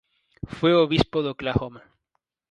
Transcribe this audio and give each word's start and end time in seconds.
Fue 0.47 0.73
obispo 0.73 1.21
de 1.21 1.29
Oklahoma. 1.29 1.83